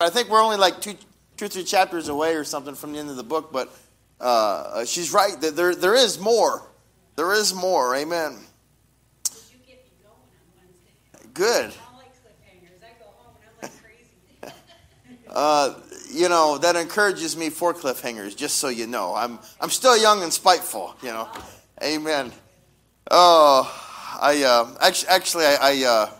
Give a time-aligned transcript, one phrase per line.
[0.00, 0.94] I think we're only like two,
[1.36, 3.76] two or three chapters away or something from the end of the book, but
[4.20, 5.40] uh, she's right.
[5.40, 6.62] That there, there is more.
[7.16, 7.96] There is more.
[7.96, 8.38] Amen.
[11.34, 11.72] Good.
[15.30, 15.74] Uh,
[16.10, 18.34] you know that encourages me for cliffhangers.
[18.34, 20.96] Just so you know, I'm I'm still young and spiteful.
[21.02, 21.28] You know,
[21.82, 22.32] Amen.
[23.10, 23.70] Oh,
[24.20, 25.56] I uh, actually actually I.
[25.60, 26.17] I uh,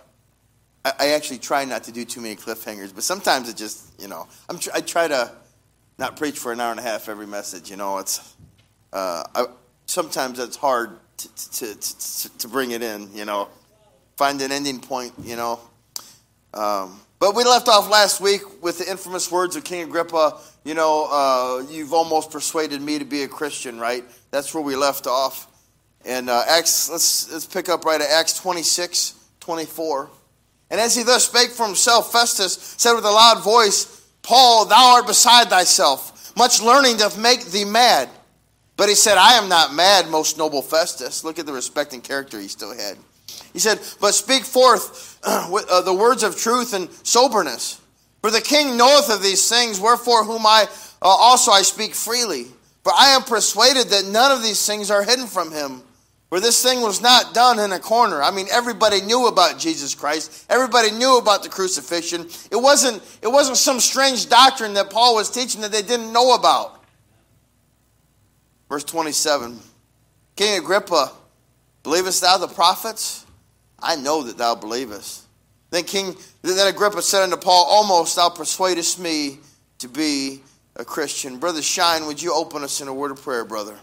[0.84, 4.26] I actually try not to do too many cliffhangers, but sometimes it just, you know,
[4.48, 5.32] I'm tr- I try to
[5.98, 7.70] not preach for an hour and a half every message.
[7.70, 8.36] You know, it's
[8.92, 9.46] uh, I,
[9.86, 13.12] sometimes it's hard to, to, to, to, bring it in.
[13.12, 13.48] You know,
[14.16, 15.12] find an ending point.
[15.22, 15.60] You know,
[16.54, 20.38] um, but we left off last week with the infamous words of King Agrippa.
[20.64, 24.04] You know, uh, you've almost persuaded me to be a Christian, right?
[24.30, 25.48] That's where we left off.
[26.04, 30.10] And uh, Acts, let's let's pick up right at Acts 26, 24.
[30.70, 34.96] And as he thus spake for himself, Festus said with a loud voice, Paul, thou
[34.96, 36.36] art beside thyself.
[36.36, 38.08] Much learning doth make thee mad.
[38.76, 41.24] But he said, I am not mad, most noble Festus.
[41.24, 42.96] Look at the respect and character he still had.
[43.52, 47.80] He said, But speak forth uh, the words of truth and soberness.
[48.20, 50.66] For the king knoweth of these things, wherefore whom I
[51.00, 52.46] uh, also I speak freely.
[52.84, 55.82] For I am persuaded that none of these things are hidden from him
[56.28, 58.22] where this thing was not done in a corner.
[58.22, 60.46] I mean, everybody knew about Jesus Christ.
[60.50, 62.28] Everybody knew about the crucifixion.
[62.50, 66.34] It wasn't, it wasn't some strange doctrine that Paul was teaching that they didn't know
[66.34, 66.84] about.
[68.68, 69.58] Verse 27
[70.36, 71.12] King Agrippa,
[71.82, 73.24] believest thou the prophets?
[73.78, 75.24] I know that thou believest.
[75.70, 79.38] Then King then Agrippa said unto Paul, Almost thou persuadest me
[79.78, 80.42] to be
[80.76, 81.38] a Christian.
[81.38, 83.76] Brother Shine, would you open us in a word of prayer, brother?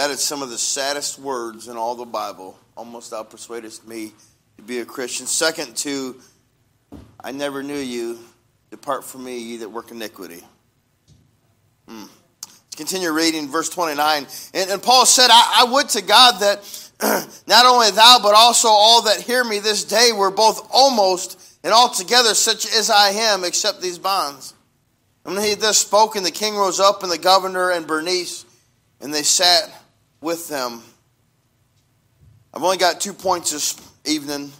[0.00, 2.58] That is some of the saddest words in all the Bible.
[2.74, 4.14] Almost thou persuadest me
[4.56, 5.26] to be a Christian.
[5.26, 6.18] Second to,
[7.22, 8.18] I never knew you.
[8.70, 10.42] Depart from me, ye that work iniquity.
[11.86, 12.04] Hmm.
[12.78, 14.26] Continue reading verse 29.
[14.54, 16.90] And, and Paul said, I, I would to God that
[17.46, 21.74] not only thou, but also all that hear me this day were both almost and
[21.74, 24.54] altogether such as I am, except these bonds.
[25.26, 28.46] And when he had thus spoken, the king rose up, and the governor and Bernice,
[29.02, 29.70] and they sat
[30.20, 30.82] with them.
[32.52, 34.50] I've only got two points this evening.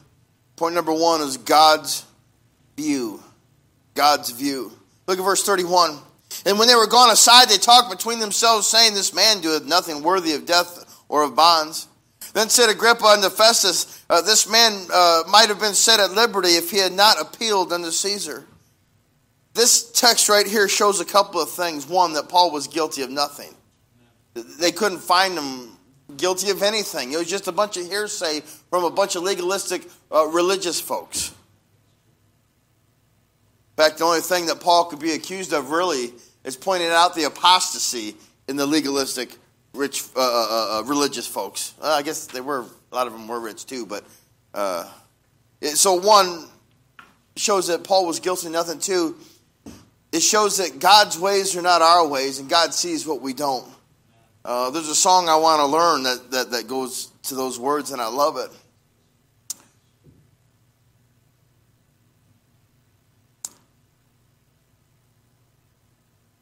[0.56, 2.04] Point number one is God's
[2.76, 3.22] view.
[3.94, 4.72] God's view.
[5.06, 5.98] Look at verse 31.
[6.46, 10.02] And when they were gone aside, they talked between themselves, saying, This man doeth nothing
[10.02, 11.88] worthy of death or of bonds.
[12.32, 16.50] Then said Agrippa unto Festus, uh, This man uh, might have been set at liberty
[16.50, 18.46] if he had not appealed unto Caesar.
[19.52, 21.88] This text right here shows a couple of things.
[21.88, 23.52] One, that Paul was guilty of nothing.
[24.58, 25.76] They couldn't find him
[26.16, 27.12] guilty of anything.
[27.12, 28.40] It was just a bunch of hearsay
[28.70, 31.30] from a bunch of legalistic uh, religious folks.
[33.78, 36.12] In fact, the only thing that Paul could be accused of really
[36.44, 38.16] is pointing out the apostasy
[38.48, 39.30] in the legalistic
[39.72, 41.74] rich uh, uh, uh, uh religious folks.
[41.82, 44.04] I guess they were a lot of them were rich too, but
[44.52, 44.88] uh,
[45.60, 46.46] it, so one
[47.36, 48.80] shows that Paul was guilty of nothing.
[48.80, 49.16] Two,
[50.12, 53.66] it shows that God's ways are not our ways, and God sees what we don't.
[54.44, 57.90] Uh, there's a song I want to learn that, that, that goes to those words,
[57.90, 58.50] and I love it.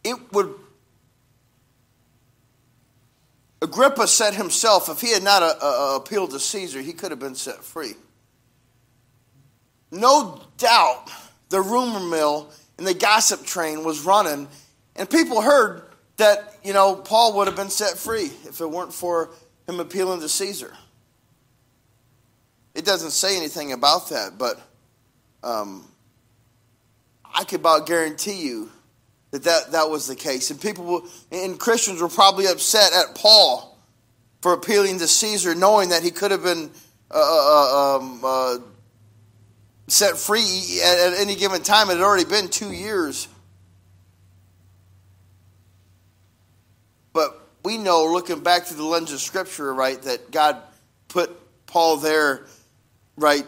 [0.04, 0.54] It would.
[3.60, 7.18] Agrippa said himself, if he had not uh, uh, appealed to Caesar, he could have
[7.18, 7.94] been set free.
[9.90, 11.10] No doubt
[11.48, 14.46] the rumor mill and the gossip train was running,
[14.94, 15.87] and people heard
[16.18, 19.30] that, you know, Paul would have been set free if it weren't for
[19.66, 20.74] him appealing to Caesar.
[22.74, 24.60] It doesn't say anything about that, but
[25.42, 25.88] um,
[27.24, 28.70] I could about guarantee you
[29.30, 30.50] that, that that was the case.
[30.50, 33.78] And people and Christians were probably upset at Paul
[34.42, 36.70] for appealing to Caesar, knowing that he could have been
[37.10, 38.58] uh, uh, uh um, uh,
[39.86, 41.90] set free at, at any given time.
[41.90, 43.28] It had already been two years
[47.18, 50.56] But we know, looking back through the lens of Scripture, right, that God
[51.08, 51.30] put
[51.66, 52.46] Paul there,
[53.18, 53.44] right,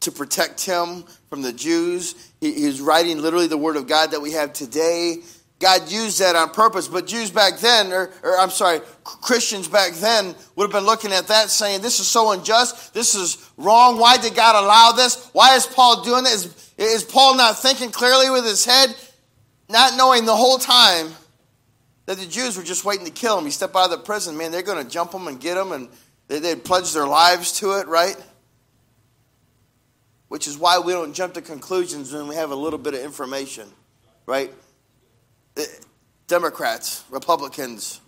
[0.00, 2.30] to protect him from the Jews.
[2.40, 5.16] He, he's writing literally the Word of God that we have today.
[5.58, 6.86] God used that on purpose.
[6.86, 11.10] But Jews back then, or, or, I'm sorry, Christians back then would have been looking
[11.10, 12.94] at that saying, This is so unjust.
[12.94, 13.98] This is wrong.
[13.98, 15.28] Why did God allow this?
[15.32, 16.44] Why is Paul doing this?
[16.44, 18.94] Is, is Paul not thinking clearly with his head?
[19.68, 21.08] Not knowing the whole time
[22.10, 23.44] that the Jews were just waiting to kill him.
[23.44, 25.70] He stepped out of the prison, man, they're going to jump him and get him,
[25.70, 25.88] and
[26.26, 28.16] they, they'd pledge their lives to it, right?
[30.26, 33.00] Which is why we don't jump to conclusions when we have a little bit of
[33.00, 33.68] information,
[34.26, 34.52] right?
[35.56, 35.62] Eh,
[36.26, 38.00] Democrats, Republicans,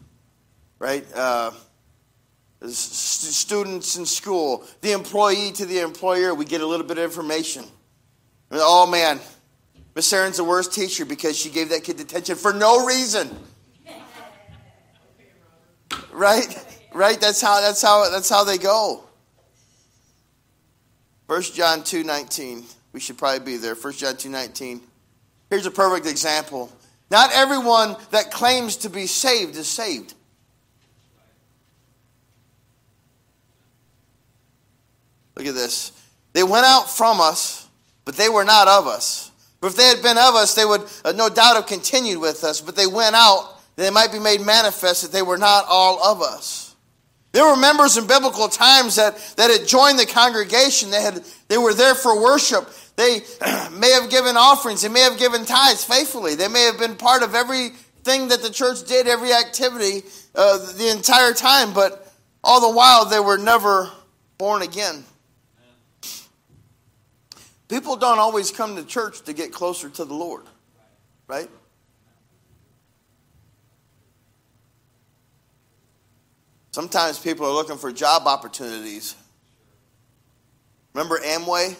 [0.80, 1.06] right?
[1.14, 1.52] Uh,
[2.66, 7.64] students in school, the employee to the employer, we get a little bit of information.
[8.50, 9.20] Oh man,
[9.94, 13.30] Miss Aaron's the worst teacher because she gave that kid detention for no reason.
[16.12, 16.80] Right?
[16.92, 17.20] Right?
[17.20, 19.04] That's how that's how that's how they go.
[21.26, 22.64] 1 John 2:19.
[22.92, 23.74] We should probably be there.
[23.74, 24.82] 1 John 2:19.
[25.48, 26.70] Here's a perfect example.
[27.10, 30.14] Not everyone that claims to be saved is saved.
[35.36, 35.92] Look at this.
[36.32, 37.68] They went out from us,
[38.04, 39.30] but they were not of us.
[39.60, 42.44] For if they had been of us, they would uh, no doubt have continued with
[42.44, 45.64] us, but they went out, that it might be made manifest that they were not
[45.68, 46.74] all of us.
[47.32, 50.90] There were members in biblical times that, that had joined the congregation.
[50.90, 52.68] They, had, they were there for worship.
[52.96, 53.20] They
[53.72, 54.82] may have given offerings.
[54.82, 56.34] They may have given tithes faithfully.
[56.34, 60.02] They may have been part of everything that the church did, every activity,
[60.34, 61.72] uh, the entire time.
[61.72, 62.12] But
[62.44, 63.90] all the while, they were never
[64.36, 65.04] born again.
[67.68, 70.44] People don't always come to church to get closer to the Lord,
[71.26, 71.48] right?
[76.72, 79.14] Sometimes people are looking for job opportunities.
[80.94, 81.76] Remember Amway?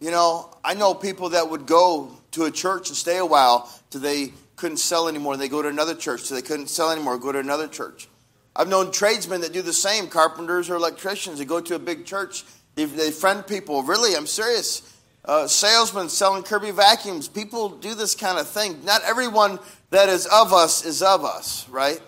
[0.00, 3.70] You know, I know people that would go to a church and stay a while
[3.90, 5.34] till they couldn't sell anymore.
[5.34, 8.08] And they go to another church till they couldn't sell anymore, go to another church.
[8.56, 11.38] I've known tradesmen that do the same, carpenters or electricians.
[11.38, 12.42] They go to a big church,
[12.74, 13.82] they, they friend people.
[13.82, 14.88] Really, I'm serious.
[15.26, 17.28] Uh, salesmen selling Kirby vacuums.
[17.28, 18.82] People do this kind of thing.
[18.84, 19.58] Not everyone
[19.90, 22.00] that is of us is of us, right?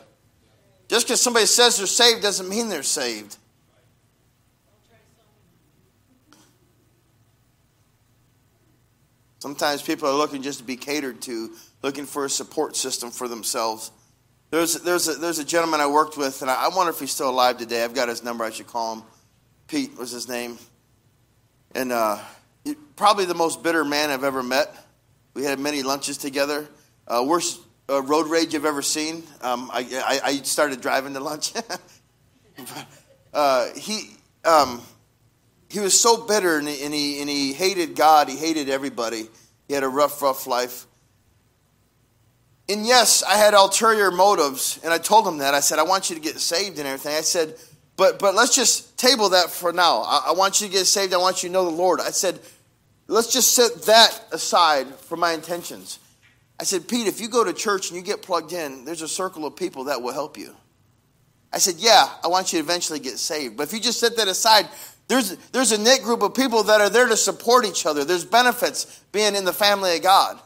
[0.89, 3.37] Just because somebody says they're saved doesn't mean they're saved.
[9.39, 11.51] Sometimes people are looking just to be catered to,
[11.83, 13.91] looking for a support system for themselves.
[14.51, 17.11] There's, there's, a, there's a gentleman I worked with, and I, I wonder if he's
[17.11, 17.85] still alive today.
[17.85, 19.03] I've got his number, I should call him.
[19.67, 20.59] Pete was his name.
[21.75, 22.19] And uh,
[22.97, 24.75] probably the most bitter man I've ever met.
[25.35, 26.67] We had many lunches together.
[27.07, 29.23] Uh, worst uh, road rage I've ever seen.
[29.43, 31.53] Um, I, I, I, started driving to lunch.
[33.35, 34.11] uh, he,
[34.45, 34.81] um,
[35.69, 38.29] he was so bitter and he, and, he, and he hated God.
[38.29, 39.29] He hated everybody.
[39.69, 40.87] He had a rough, rough life.
[42.69, 45.53] And yes, I had ulterior motives, and I told him that.
[45.53, 47.15] I said, I want you to get saved and everything.
[47.15, 47.57] I said,
[47.97, 50.01] but, but let's just table that for now.
[50.01, 51.13] I, I want you to get saved.
[51.13, 52.01] I want you to know the Lord.
[52.01, 52.41] I said,
[53.07, 55.99] let's just set that aside for my intentions.
[56.59, 59.09] I said, Pete, if you go to church and you get plugged in, there's a
[59.09, 60.55] circle of people that will help you.
[61.53, 63.57] I said, Yeah, I want you to eventually get saved.
[63.57, 64.69] But if you just set that aside,
[65.09, 68.05] there's, there's a knit group of people that are there to support each other.
[68.05, 70.39] There's benefits being in the family of God.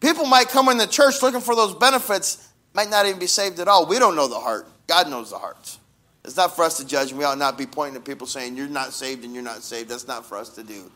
[0.00, 3.58] People might come in the church looking for those benefits, might not even be saved
[3.60, 3.86] at all.
[3.86, 4.66] We don't know the heart.
[4.86, 5.78] God knows the hearts.
[6.24, 8.56] It's not for us to judge, and we ought not be pointing to people saying,
[8.56, 9.88] You're not saved and you're not saved.
[9.88, 10.90] That's not for us to do.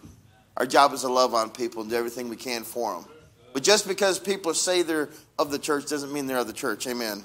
[0.57, 3.07] Our job is to love on people and do everything we can for them.
[3.54, 5.08] But just because people say they're
[5.38, 6.88] of the church doesn't mean they're of the church.
[6.88, 7.25] Amen.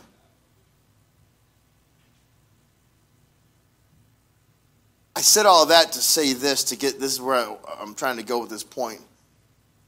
[5.16, 8.18] I said all that to say this, to get this is where I, I'm trying
[8.18, 9.02] to go with this point.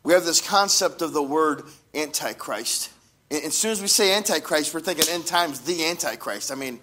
[0.03, 1.61] We have this concept of the word
[1.93, 2.89] antichrist.
[3.29, 6.51] And as soon as we say antichrist, we're thinking end times, the antichrist.
[6.51, 6.79] I mean,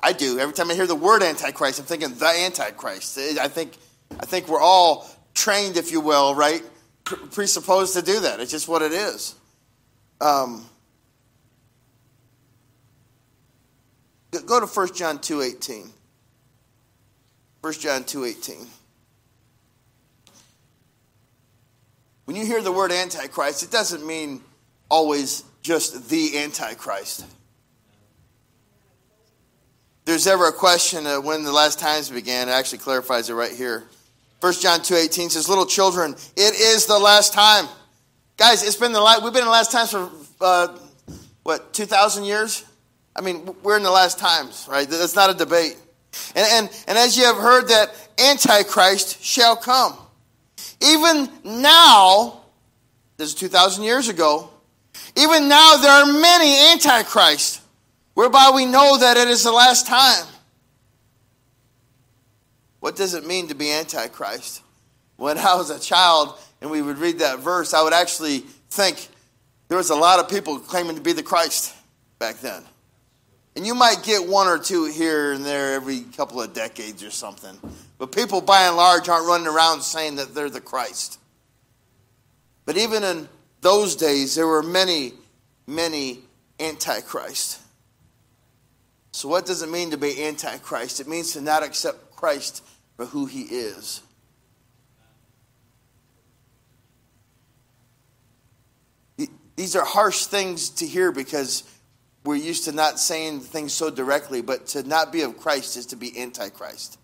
[0.00, 0.38] I do.
[0.38, 3.18] Every time I hear the word antichrist, I'm thinking the antichrist.
[3.18, 3.76] I think,
[4.12, 6.62] I think we're all trained, if you will, right,
[7.04, 8.40] presupposed to do that.
[8.40, 9.34] It's just what it is.
[10.20, 10.66] Um,
[14.46, 15.90] go to 1 John 2.18.
[17.60, 18.66] 1 John 2.18.
[22.24, 24.40] When you hear the word antichrist, it doesn't mean
[24.88, 27.26] always just the antichrist.
[30.04, 33.52] there's ever a question of when the last times began, it actually clarifies it right
[33.52, 33.84] here.
[34.42, 37.68] 1 John 2.18 says, Little children, it is the last time.
[38.36, 40.76] Guys, it's been the last, we've been in the last times for, uh,
[41.44, 42.64] what, 2,000 years?
[43.14, 44.88] I mean, we're in the last times, right?
[44.88, 45.76] That's not a debate.
[46.34, 49.96] And, and, and as you have heard that Antichrist shall come.
[50.82, 52.42] Even now,
[53.18, 54.50] this is 2,000 years ago.
[55.14, 57.60] Even now, there are many antichrists,
[58.14, 60.26] whereby we know that it is the last time.
[62.82, 64.60] What does it mean to be antichrist?
[65.14, 69.06] When I was a child and we would read that verse, I would actually think
[69.68, 71.76] there was a lot of people claiming to be the Christ
[72.18, 72.64] back then.
[73.54, 77.12] And you might get one or two here and there every couple of decades or
[77.12, 77.56] something.
[77.98, 81.20] But people by and large aren't running around saying that they're the Christ.
[82.64, 83.28] But even in
[83.60, 85.12] those days, there were many,
[85.68, 86.18] many
[86.58, 87.60] antichrist.
[89.12, 90.98] So, what does it mean to be antichrist?
[90.98, 92.64] It means to not accept Christ
[92.96, 94.02] for who he is.
[99.56, 101.64] These are harsh things to hear because
[102.24, 105.86] we're used to not saying things so directly, but to not be of Christ is
[105.86, 106.98] to be antichrist.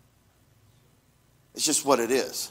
[1.54, 2.50] It's just what it is.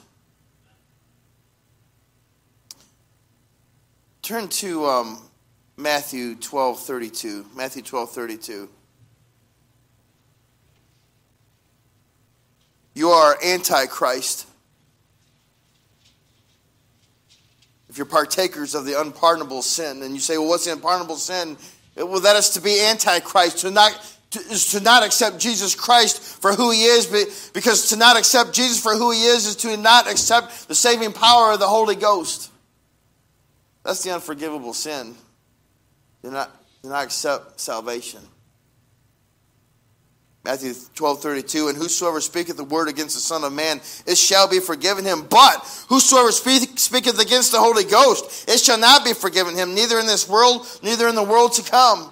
[4.21, 5.21] Turn to um,
[5.77, 7.45] Matthew 12 32.
[7.55, 8.69] Matthew 12 32.
[12.97, 14.47] You are antichrist.
[17.89, 21.57] If you're partakers of the unpardonable sin, and you say, well, what's the unpardonable sin?
[21.95, 23.91] Well, that is to be antichrist, to not
[24.31, 28.17] to, is to not accept Jesus Christ for who he is, but, because to not
[28.17, 31.67] accept Jesus for who he is is to not accept the saving power of the
[31.67, 32.49] Holy Ghost.
[33.83, 35.13] That's the unforgivable sin.
[36.23, 36.51] Do not,
[36.81, 38.21] do not accept salvation.
[40.47, 44.47] Matthew 12, 32, and whosoever speaketh the word against the Son of Man, it shall
[44.47, 45.27] be forgiven him.
[45.29, 49.99] But whosoever speak, speaketh against the Holy Ghost, it shall not be forgiven him, neither
[49.99, 52.09] in this world, neither in the world to come.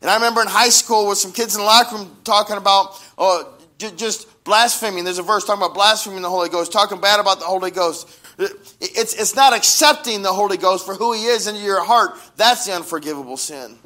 [0.00, 2.98] And I remember in high school with some kids in the locker room talking about
[3.18, 5.04] oh, just blaspheming.
[5.04, 8.08] There's a verse talking about blaspheming the Holy Ghost, talking bad about the Holy Ghost.
[8.38, 12.12] It's, it's not accepting the Holy Ghost for who He is into your heart.
[12.38, 13.76] That's the unforgivable sin.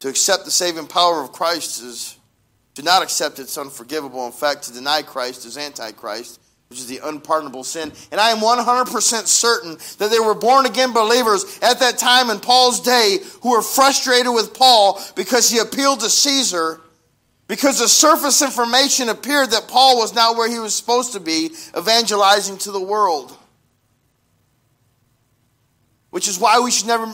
[0.00, 2.16] To accept the saving power of Christ is
[2.74, 4.24] to not accept it's unforgivable.
[4.26, 7.92] In fact, to deny Christ is antichrist, which is the unpardonable sin.
[8.12, 12.38] And I am 100% certain that there were born again believers at that time in
[12.38, 16.80] Paul's day who were frustrated with Paul because he appealed to Caesar
[17.48, 21.50] because the surface information appeared that Paul was not where he was supposed to be,
[21.76, 23.34] evangelizing to the world.
[26.10, 27.12] Which is why we should never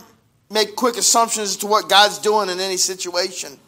[0.55, 3.59] make quick assumptions as to what God's doing in any situation.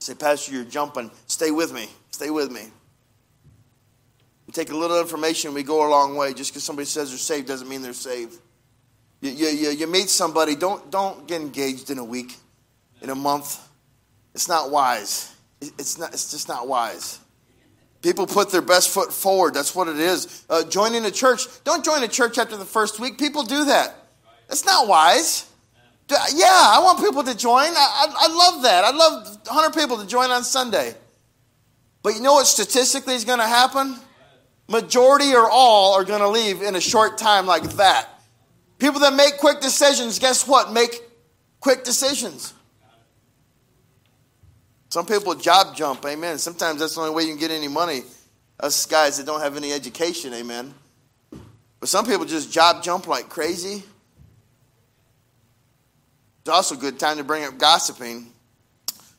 [0.00, 1.10] Say, Pastor, you're jumping.
[1.28, 1.88] Stay with me.
[2.10, 2.64] Stay with me.
[4.46, 6.34] We take a little information, we go a long way.
[6.34, 8.38] Just because somebody says they're saved doesn't mean they're saved.
[9.22, 12.36] You, you, you, meet somebody, don't, don't get engaged in a week,
[13.00, 13.58] in a month,
[14.34, 15.34] it's not wise.
[15.62, 17.20] It's, not, it's just not wise.
[18.04, 19.54] People put their best foot forward.
[19.54, 20.44] That's what it is.
[20.50, 23.16] Uh, joining a church, don't join a church after the first week.
[23.16, 23.94] People do that.
[24.46, 25.50] That's not wise.
[26.10, 27.70] Yeah, I want people to join.
[27.70, 28.84] I, I, I love that.
[28.84, 30.94] I love 100 people to join on Sunday.
[32.02, 33.96] But you know what statistically is going to happen?
[34.68, 38.06] Majority or all are going to leave in a short time like that.
[38.78, 40.74] People that make quick decisions, guess what?
[40.74, 41.00] Make
[41.60, 42.52] quick decisions.
[44.94, 46.38] Some people job jump, amen.
[46.38, 48.02] Sometimes that's the only way you can get any money.
[48.60, 50.72] Us guys that don't have any education, amen.
[51.80, 53.82] But some people just job jump like crazy.
[56.42, 58.28] It's also a good time to bring up gossiping.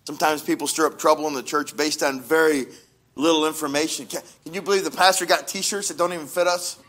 [0.06, 2.68] Sometimes people stir up trouble in the church based on very
[3.16, 4.06] little information.
[4.06, 6.80] Can, can you believe the pastor got T-shirts that don't even fit us?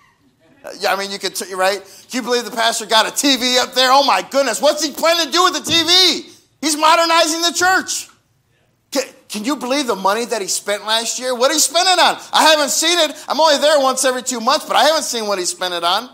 [0.78, 1.80] Yeah, I mean, you could, t- right?
[2.08, 3.90] Can you believe the pastor got a TV up there?
[3.90, 6.32] Oh my goodness, what's he planning to do with the TV?
[6.60, 8.10] He's modernizing the church.
[8.92, 11.34] Can, you believe the money that he spent last year?
[11.34, 12.16] What did he spend it on?
[12.32, 13.24] I haven't seen it.
[13.28, 15.84] I'm only there once every two months, but I haven't seen what he spent it
[15.84, 16.08] on.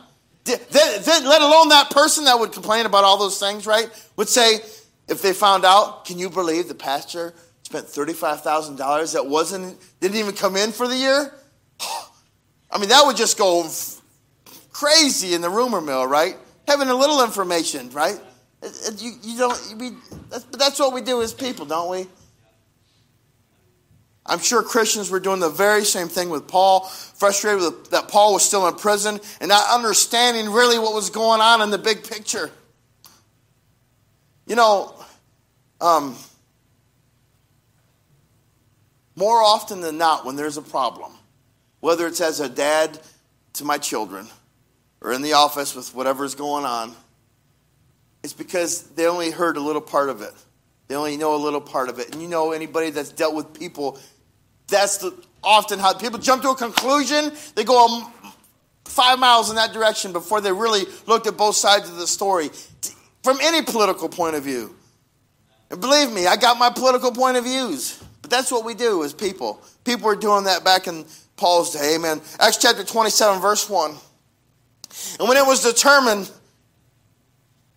[0.46, 3.88] let alone that person that would complain about all those things, right?
[4.16, 4.60] Would say,
[5.08, 10.34] if they found out, can you believe the pastor spent $35,000 that wasn't, didn't even
[10.34, 11.32] come in for the year?
[12.70, 13.68] I mean, that would just go
[14.72, 16.36] crazy in the rumor mill, right?
[16.66, 18.18] Having a little information, right?
[18.62, 20.00] Uh, uh, you, you don't,
[20.30, 22.06] that's, that's what we do as people, don't we?
[24.32, 28.32] I'm sure Christians were doing the very same thing with Paul, frustrated with, that Paul
[28.32, 32.02] was still in prison and not understanding really what was going on in the big
[32.02, 32.50] picture.
[34.46, 34.94] You know,
[35.82, 36.16] um,
[39.16, 41.12] more often than not, when there's a problem,
[41.80, 42.98] whether it's as a dad
[43.52, 44.28] to my children
[45.02, 46.94] or in the office with whatever's going on,
[48.24, 50.32] it's because they only heard a little part of it.
[50.88, 52.12] They only know a little part of it.
[52.12, 53.98] And you know, anybody that's dealt with people
[54.72, 58.10] that's the often how people jump to a conclusion, they go
[58.84, 62.50] five miles in that direction before they really looked at both sides of the story
[63.22, 64.74] from any political point of view.
[65.70, 68.02] And believe me, I got my political point of views.
[68.20, 69.60] But that's what we do as people.
[69.84, 71.04] People were doing that back in
[71.36, 71.96] Paul's day.
[71.96, 72.20] Amen.
[72.38, 73.94] Acts chapter 27, verse 1.
[75.18, 76.30] And when it was determined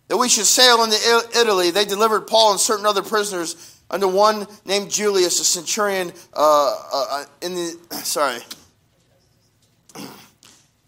[0.08, 0.96] that we should sail into
[1.34, 6.76] Italy, they delivered Paul and certain other prisoners under one named Julius, a centurion uh,
[6.92, 7.78] uh, in the.
[8.02, 8.40] Sorry.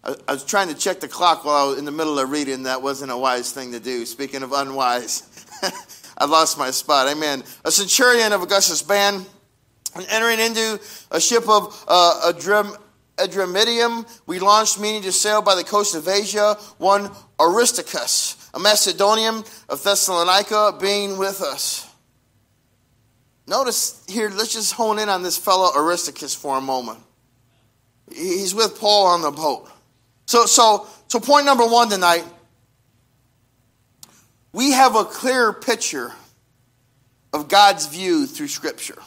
[0.03, 2.29] I, I was trying to check the clock while I was in the middle of
[2.29, 2.63] reading.
[2.63, 4.05] That wasn't a wise thing to do.
[4.05, 5.23] Speaking of unwise,
[6.17, 7.07] I lost my spot.
[7.07, 7.43] Amen.
[7.65, 9.25] A centurion of Augustus' band,
[9.95, 10.79] and entering into
[11.11, 12.75] a ship of uh, Adram,
[13.17, 19.43] Adramyttium, we launched, meaning to sail by the coast of Asia, one Aristarchus, a Macedonian
[19.67, 21.88] of Thessalonica, being with us.
[23.49, 26.99] Notice here, let's just hone in on this fellow Aristarchus for a moment.
[28.13, 29.67] He's with Paul on the boat.
[30.27, 32.23] So, so, so point number one tonight
[34.53, 36.11] we have a clear picture
[37.33, 38.97] of God's view through Scripture.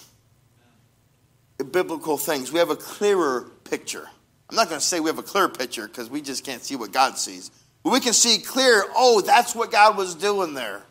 [1.70, 2.50] Biblical things.
[2.52, 4.08] We have a clearer picture.
[4.50, 6.74] I'm not going to say we have a clear picture because we just can't see
[6.74, 7.52] what God sees.
[7.84, 10.82] But we can see clear, oh, that's what God was doing there.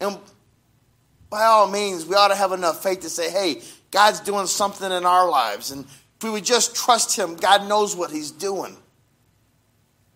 [0.00, 0.18] And
[1.32, 4.92] by all means, we ought to have enough faith to say, hey, God's doing something
[4.92, 5.70] in our lives.
[5.70, 8.76] And if we would just trust Him, God knows what He's doing.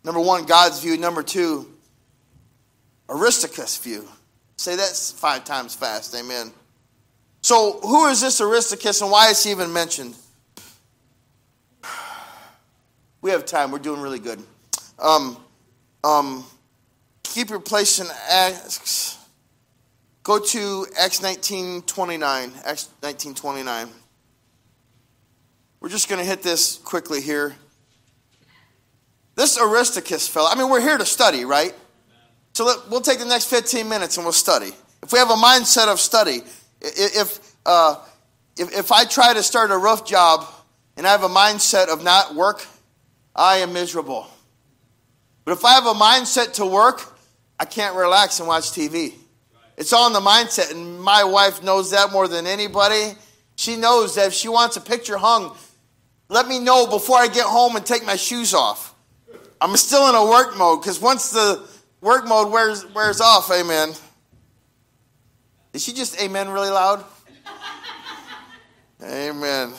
[0.05, 0.99] Number one, God's view.
[0.99, 1.73] Number two,
[3.09, 4.07] Aristarchus' view.
[4.59, 6.15] Say that five times fast.
[6.15, 6.53] Amen.
[7.41, 10.15] So, who is this Aristarchus and why is he even mentioned?
[13.23, 13.73] We have time.
[13.73, 14.41] We're doing really good.
[15.01, 15.37] Um,
[16.05, 16.45] um,
[17.25, 19.16] keep your place in Acts.
[20.27, 22.53] Go to Acts 19 29.
[22.65, 23.89] Acts 19 29.
[25.79, 27.55] We're just going to hit this quickly here.
[29.37, 31.73] This Aristarchus fellow, I mean, we're here to study, right?
[32.55, 34.73] So let, we'll take the next 15 minutes and we'll study.
[35.01, 36.41] If we have a mindset of study,
[36.81, 37.95] if, uh,
[38.59, 40.45] if, if I try to start a rough job
[40.97, 42.67] and I have a mindset of not work,
[43.37, 44.27] I am miserable.
[45.45, 47.17] But if I have a mindset to work,
[47.61, 49.15] I can't relax and watch TV.
[49.77, 53.13] It's all in the mindset, and my wife knows that more than anybody.
[53.57, 55.57] She knows that if she wants a picture hung,
[56.29, 58.95] let me know before I get home and take my shoes off.
[59.61, 61.67] I'm still in a work mode because once the
[62.01, 63.93] work mode wears, wears off, amen.
[65.73, 67.05] Did she just amen really loud?
[69.03, 69.73] amen.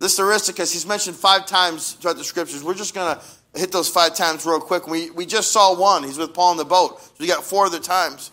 [0.00, 2.64] This Aristarchus, he's mentioned five times throughout the scriptures.
[2.64, 4.86] We're just going to hit those five times real quick.
[4.86, 6.02] We, we just saw one.
[6.02, 7.00] He's with Paul on the boat.
[7.00, 8.32] So we got four other times.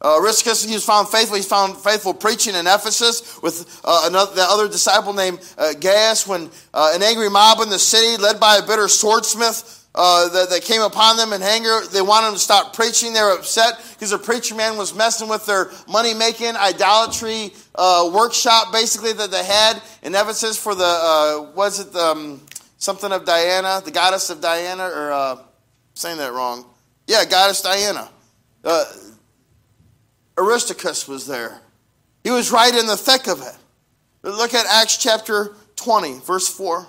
[0.00, 1.36] Uh, Aristarchus, he was found faithful.
[1.36, 6.26] He's found faithful preaching in Ephesus with uh, another, the other disciple named uh, Gaius
[6.26, 10.50] when uh, an angry mob in the city, led by a bitter swordsmith, uh, that,
[10.50, 11.80] that, came upon them in anger.
[11.90, 13.14] They wanted to stop preaching.
[13.14, 18.10] They were upset because the preacher man was messing with their money making idolatry uh,
[18.12, 22.42] workshop, basically, that they had in Ephesus for the, uh, was it um,
[22.76, 25.38] something of Diana, the goddess of Diana, or uh,
[25.94, 26.66] saying that wrong?
[27.06, 28.10] Yeah, goddess Diana.
[30.38, 31.60] Aristarchus was there.
[32.24, 33.56] He was right in the thick of it.
[34.22, 36.86] Look at Acts chapter 20, verse 4.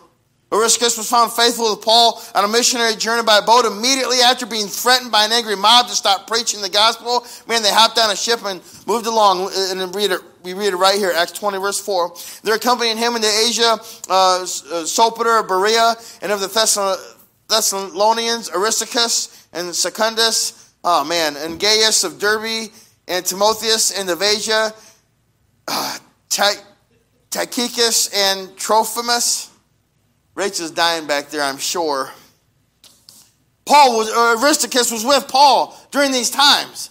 [0.51, 4.67] Aristarchus was found faithful to Paul on a missionary journey by boat immediately after being
[4.67, 7.25] threatened by an angry mob to stop preaching the gospel.
[7.47, 9.51] Man, they hopped on a ship and moved along.
[9.53, 12.15] And read it, we read it right here, Acts 20, verse 4.
[12.43, 13.77] They're accompanying him into Asia,
[14.09, 14.45] uh, uh
[14.85, 16.47] Sopater, Berea, and of the
[17.49, 20.73] Thessalonians, Aristarchus and Secundus.
[20.83, 21.35] Oh, man.
[21.35, 22.71] And Gaius of Derbe,
[23.07, 24.73] and Timotheus and of Asia,
[25.67, 25.97] uh,
[27.29, 29.49] Tychicus and Trophimus.
[30.35, 32.11] Rachel's dying back there, I'm sure.
[33.65, 36.89] Paul was, or Aristarchus was with Paul during these times.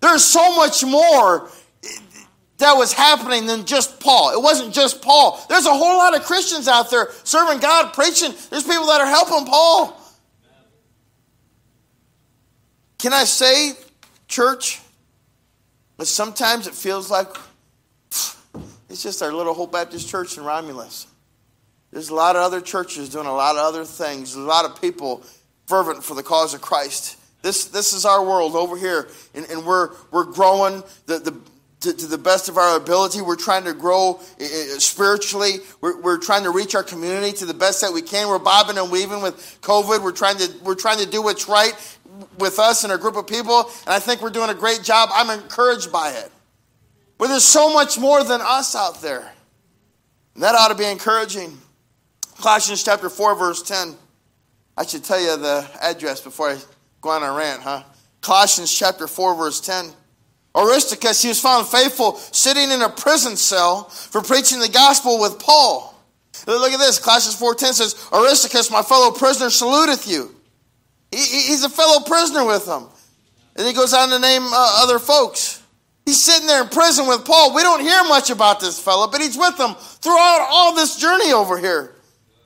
[0.00, 1.50] There's so much more
[2.58, 4.32] that was happening than just Paul.
[4.32, 5.44] It wasn't just Paul.
[5.48, 8.32] There's a whole lot of Christians out there serving God, preaching.
[8.50, 10.00] There's people that are helping Paul.
[12.98, 13.72] Can I say,
[14.28, 14.80] church,
[15.96, 17.28] but sometimes it feels like
[18.88, 21.06] it's just our little Hope Baptist Church in Romulus.
[21.90, 24.34] There's a lot of other churches doing a lot of other things.
[24.34, 25.22] A lot of people
[25.66, 27.16] fervent for the cause of Christ.
[27.42, 31.38] This, this is our world over here, and, and we're, we're growing the, the,
[31.80, 33.20] to, to, the best of our ability.
[33.20, 35.58] We're trying to grow eh, eh, spiritually.
[35.80, 38.28] We're, we're trying to reach our community to the best that we can.
[38.28, 40.02] We're bobbing and weaving with COVID.
[40.02, 41.74] We're trying to, we're trying to do what's right
[42.38, 45.10] with us and a group of people, and I think we're doing a great job.
[45.12, 46.30] I'm encouraged by it.
[47.18, 49.32] But there's so much more than us out there.
[50.34, 51.56] And that ought to be encouraging.
[52.40, 53.94] Colossians chapter 4, verse 10.
[54.76, 56.58] I should tell you the address before I
[57.00, 57.84] go on a rant, huh?
[58.20, 59.90] Colossians chapter 4, verse 10.
[60.56, 65.38] Aristarchus, he was found faithful, sitting in a prison cell for preaching the gospel with
[65.38, 65.94] Paul.
[66.46, 66.98] Look at this.
[66.98, 70.34] Colossians 4.10 says, Aristarchus, my fellow prisoner, saluteth you.
[71.14, 72.88] He, he's a fellow prisoner with them.
[73.56, 75.62] And he goes on to name uh, other folks.
[76.04, 77.54] He's sitting there in prison with Paul.
[77.54, 81.32] We don't hear much about this fellow, but he's with them throughout all this journey
[81.32, 81.94] over here.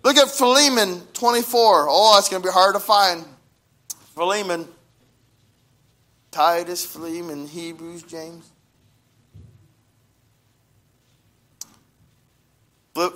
[0.04, 1.86] Look at Philemon 24.
[1.88, 3.24] Oh, that's going to be hard to find.
[4.14, 4.68] Philemon.
[6.30, 8.50] Titus, Philemon, Hebrews, James.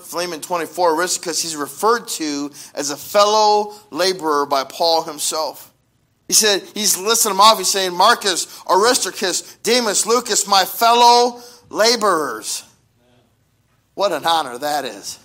[0.03, 5.73] Philemon 24, Aristarchus, he's referred to as a fellow laborer by Paul himself.
[6.29, 7.59] He said, he's listing them off.
[7.59, 12.65] He's saying, Marcus, Aristarchus, Demas, Lucas, my fellow laborers.
[13.95, 15.19] What an honor that is.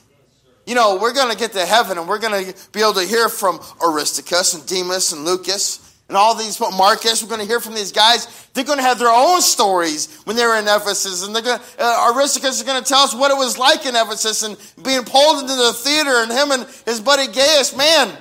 [0.65, 3.05] You know, we're going to get to heaven and we're going to be able to
[3.05, 7.59] hear from Aristarchus and Demas and Lucas and all these Marcus, we're going to hear
[7.59, 8.47] from these guys.
[8.53, 11.59] They're going to have their own stories when they were in Ephesus, and they're going.
[11.59, 14.57] To, uh, Aristarchus is going to tell us what it was like in Ephesus and
[14.83, 17.75] being pulled into the theater, and him and his buddy Gaius.
[17.75, 18.17] Man,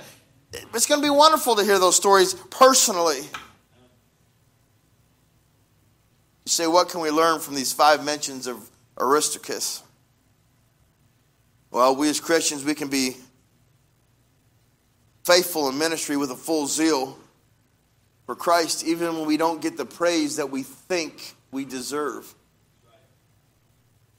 [0.74, 3.18] it's going to be wonderful to hear those stories personally.
[6.44, 8.68] You say, what can we learn from these five mentions of
[9.00, 9.84] Aristarchus?
[11.70, 13.16] Well, we as Christians, we can be
[15.24, 17.18] faithful in ministry with a full zeal
[18.26, 22.34] for Christ, even when we don't get the praise that we think we deserve.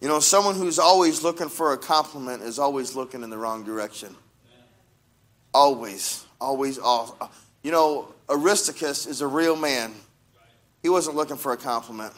[0.01, 3.63] You know, someone who's always looking for a compliment is always looking in the wrong
[3.63, 4.15] direction.
[5.53, 7.31] Always, always, all.
[7.63, 9.93] You know, Aristarchus is a real man.
[10.83, 12.13] He wasn't looking for a compliment.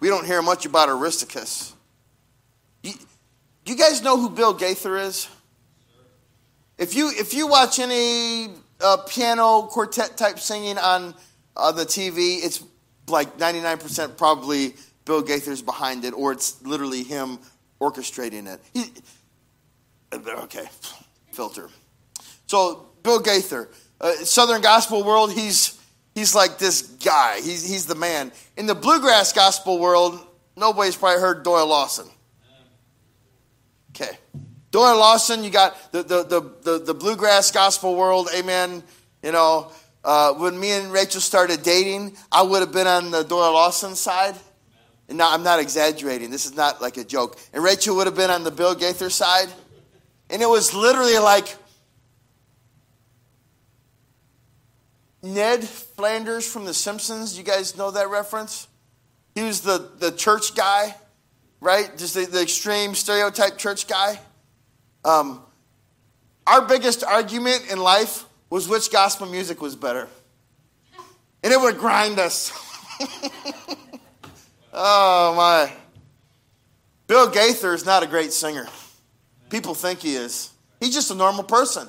[0.00, 1.74] We don't hear much about Aristarchus.
[2.82, 2.94] You,
[3.66, 5.28] you guys know who Bill Gaither is?
[6.78, 8.48] If you if you watch any
[8.82, 11.14] uh, piano quartet type singing on
[11.56, 12.64] on the TV, it's
[13.08, 17.38] like 99% probably Bill Gaither's behind it, or it's literally him
[17.80, 18.60] orchestrating it.
[18.72, 18.84] He,
[20.14, 20.66] okay,
[21.32, 21.68] filter.
[22.46, 23.68] So Bill Gaither,
[24.00, 25.78] uh, Southern gospel world, he's
[26.14, 27.36] he's like this guy.
[27.36, 28.32] He's he's the man.
[28.56, 30.18] In the bluegrass gospel world,
[30.56, 32.08] nobody's probably heard Doyle Lawson.
[33.90, 34.16] Okay.
[34.72, 38.82] Doyle Lawson, you got the, the, the, the, the bluegrass gospel world, amen.
[39.22, 39.70] You know,
[40.02, 43.94] uh, when me and Rachel started dating, I would have been on the Doyle Lawson
[43.94, 44.34] side.
[45.10, 46.30] And now I'm not exaggerating.
[46.30, 47.38] This is not like a joke.
[47.52, 49.48] And Rachel would have been on the Bill Gaither side.
[50.30, 51.54] And it was literally like
[55.22, 57.36] Ned Flanders from The Simpsons.
[57.36, 58.68] You guys know that reference?
[59.34, 60.94] He was the, the church guy,
[61.60, 61.90] right?
[61.98, 64.18] Just the, the extreme stereotype church guy.
[65.04, 65.42] Um,
[66.46, 70.08] our biggest argument in life was which gospel music was better.
[71.42, 72.52] And it would grind us.
[74.72, 75.72] oh, my.
[77.06, 78.66] Bill Gaither is not a great singer.
[79.50, 80.50] People think he is.
[80.80, 81.88] He's just a normal person.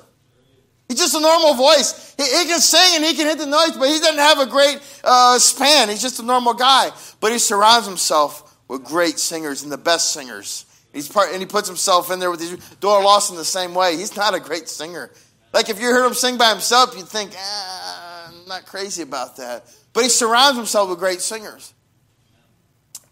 [0.88, 2.14] He's just a normal voice.
[2.18, 4.46] He, he, can sing and he can hit the notes, but he doesn't have a
[4.46, 5.90] great uh, span.
[5.90, 6.90] He's just a normal guy.
[7.20, 10.66] But he surrounds himself with great singers and the best singers.
[10.94, 12.56] He's part, and he puts himself in there with these.
[12.76, 13.98] Doyle Lawson the same way.
[13.98, 15.10] He's not a great singer.
[15.52, 19.38] Like if you heard him sing by himself, you'd think, ah, I'm not crazy about
[19.38, 19.66] that.
[19.94, 21.74] But he surrounds himself with great singers.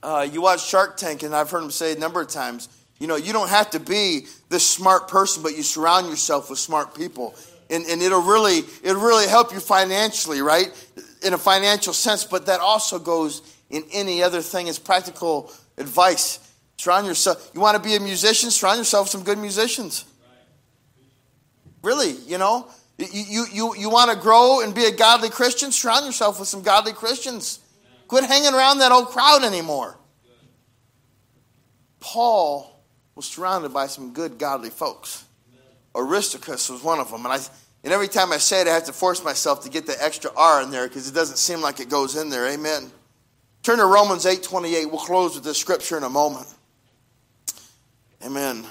[0.03, 3.07] Uh, you watch Shark Tank, and I've heard him say a number of times, you
[3.07, 6.95] know, you don't have to be this smart person, but you surround yourself with smart
[6.95, 7.35] people.
[7.69, 10.67] And, and it'll really it'll really help you financially, right?
[11.23, 16.50] In a financial sense, but that also goes in any other thing as practical advice
[16.81, 17.51] Surround yourself.
[17.53, 18.49] You want to be a musician?
[18.49, 20.03] Surround yourself with some good musicians.
[21.83, 22.69] Really, you know?
[22.97, 25.71] You, you, you, you want to grow and be a godly Christian?
[25.71, 27.59] Surround yourself with some godly Christians.
[28.07, 29.95] Quit hanging around that old crowd anymore.
[31.99, 35.25] Paul was surrounded by some good, godly folks.
[35.95, 37.23] Aristarchus was one of them.
[37.25, 37.39] And, I,
[37.83, 40.31] and every time I say it, I have to force myself to get the extra
[40.35, 42.47] R in there because it doesn't seem like it goes in there.
[42.47, 42.89] Amen.
[43.61, 44.89] Turn to Romans 8.28.
[44.89, 46.47] We'll close with this scripture in a moment.
[48.25, 48.65] Amen.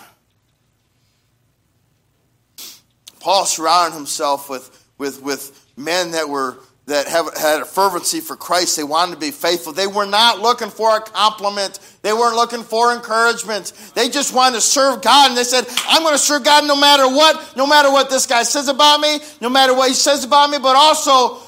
[3.20, 6.58] Paul surrounded himself with, with, with men that were
[6.90, 8.76] that have, had a fervency for Christ.
[8.76, 9.72] They wanted to be faithful.
[9.72, 11.78] They were not looking for a compliment.
[12.02, 13.72] They weren't looking for encouragement.
[13.94, 15.28] They just wanted to serve God.
[15.28, 18.26] And they said, I'm going to serve God no matter what, no matter what this
[18.26, 21.40] guy says about me, no matter what he says about me, but also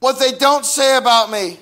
[0.00, 1.58] what they don't say about me.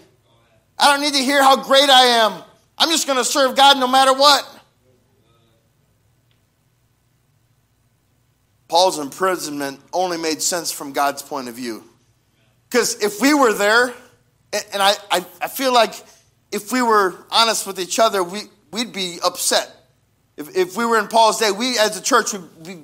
[0.79, 2.43] I don't need to hear how great I am.
[2.77, 4.62] I'm just going to serve God no matter what.
[8.73, 11.85] Paul's imprisonment only made sense from God's point of view.
[12.71, 13.93] Because if we were there,
[14.73, 15.93] and I, I, I, feel like
[16.51, 19.71] if we were honest with each other, we, we'd be upset.
[20.39, 22.79] If, if we were in Paul's day, we as a church would be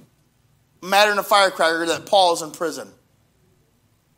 [0.82, 2.92] mad in a firecracker that Paul's in prison.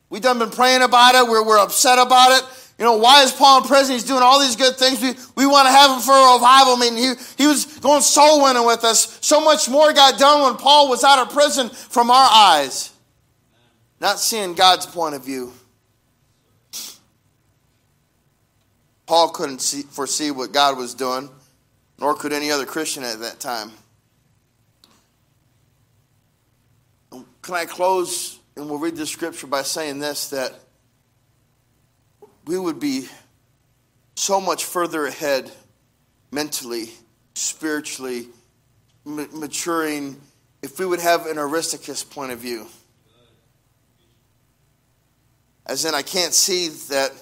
[0.09, 1.30] We've done been praying about it.
[1.30, 2.48] We're, we're upset about it.
[2.80, 3.92] You know, why is Paul in prison?
[3.92, 5.02] He's doing all these good things.
[5.02, 6.96] We, we want to have him for a revival meeting.
[6.96, 9.18] He, he was going soul winning with us.
[9.20, 12.90] So much more got done when Paul was out of prison from our eyes.
[14.00, 15.52] Not seeing God's point of view.
[19.06, 21.28] Paul couldn't see, foresee what God was doing,
[21.98, 23.72] nor could any other Christian at that time.
[27.42, 30.54] Can I close and we'll read the scripture by saying this that
[32.50, 33.06] we would be
[34.16, 35.52] so much further ahead
[36.32, 36.90] mentally,
[37.34, 38.26] spiritually,
[39.04, 40.20] maturing
[40.60, 42.66] if we would have an Aristarchus point of view.
[45.64, 47.12] As in, I can't see that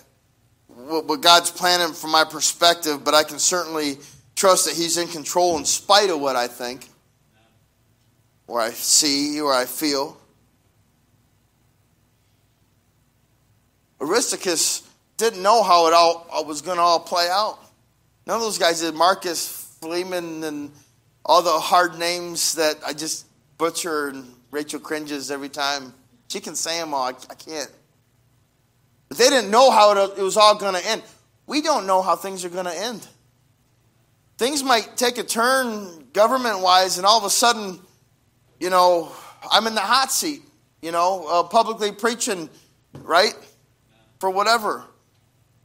[0.67, 3.99] what God's planning from my perspective, but I can certainly
[4.35, 6.89] trust that He's in control in spite of what I think,
[8.47, 10.17] or I see, or I feel.
[14.01, 14.88] Aristarchus
[15.19, 17.59] didn't know how it all was going to all play out.
[18.27, 18.95] None of those guys did.
[18.95, 20.71] Marcus, Fleeman and
[21.25, 23.27] all the hard names that I just
[23.59, 25.93] butcher and Rachel cringes every time.
[26.29, 27.05] She can say them all.
[27.05, 27.71] I, I can't.
[29.09, 31.03] But they didn't know how it, it was all going to end.
[31.47, 33.07] We don't know how things are going to end.
[34.37, 37.81] Things might take a turn government wise, and all of a sudden,
[38.61, 39.11] you know,
[39.51, 40.43] I'm in the hot seat,
[40.81, 42.49] you know, uh, publicly preaching,
[43.03, 43.35] right?
[44.21, 44.85] For whatever.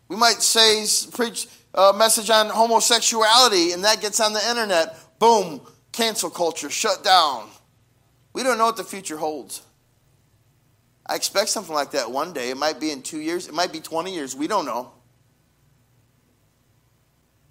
[0.08, 4.98] We might say, preach a message on homosexuality, and that gets on the internet.
[5.20, 5.62] Boom,
[5.92, 7.50] cancel culture, shut down.
[8.34, 9.62] We don't know what the future holds.
[11.06, 12.50] I expect something like that one day.
[12.50, 14.36] It might be in two years, it might be 20 years.
[14.36, 14.92] We don't know.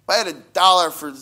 [0.07, 1.13] If I had a dollar for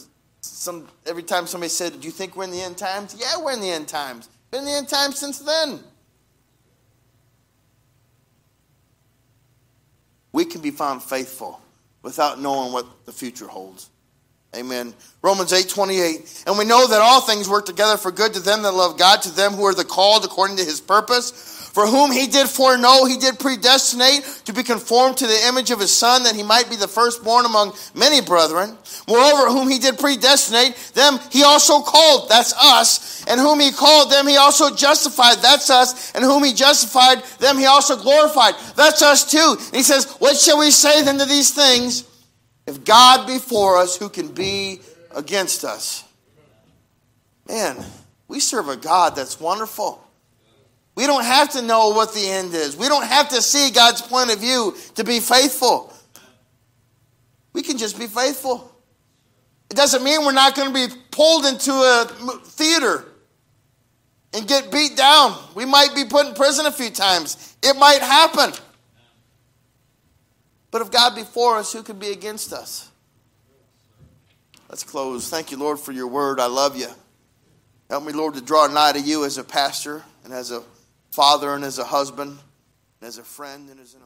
[0.41, 3.15] some every time somebody said, Do you think we're in the end times?
[3.17, 4.27] Yeah, we're in the end times.
[4.49, 5.79] Been in the end times since then.
[10.31, 11.61] We can be found faithful
[12.01, 13.89] without knowing what the future holds.
[14.55, 14.93] Amen.
[15.21, 16.43] Romans 8 28.
[16.47, 19.21] And we know that all things work together for good to them that love God,
[19.21, 21.60] to them who are the called according to his purpose.
[21.71, 25.79] For whom he did foreknow, he did predestinate to be conformed to the image of
[25.79, 28.77] his Son, that he might be the firstborn among many brethren.
[29.07, 33.25] Moreover, whom he did predestinate, them he also called, that's us.
[33.25, 36.13] And whom he called, them he also justified, that's us.
[36.13, 39.55] And whom he justified, them he also glorified, that's us too.
[39.57, 42.03] And he says, What shall we say then to these things?
[42.67, 44.81] If God be for us, who can be
[45.15, 46.03] against us?
[47.47, 47.77] Man,
[48.27, 50.05] we serve a God that's wonderful.
[50.95, 52.75] We don't have to know what the end is.
[52.75, 55.93] We don't have to see God's point of view to be faithful.
[57.53, 58.69] We can just be faithful.
[59.69, 62.05] It doesn't mean we're not going to be pulled into a
[62.43, 63.05] theater
[64.33, 65.37] and get beat down.
[65.55, 67.55] We might be put in prison a few times.
[67.63, 68.51] It might happen.
[70.71, 72.89] But if God be for us, who can be against us?
[74.69, 75.29] Let's close.
[75.29, 76.39] Thank you, Lord, for your word.
[76.39, 76.87] I love you.
[77.89, 80.63] Help me, Lord, to draw nigh to you as a pastor and as a
[81.11, 82.39] father and as a husband,
[83.01, 84.01] and as a friend and as an.